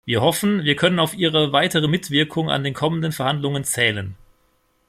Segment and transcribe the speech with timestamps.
[0.03, 4.15] Wir hoffen, wir können auf Ihre weitere Mitwirkung an den kommenden Verhandlungen zählen.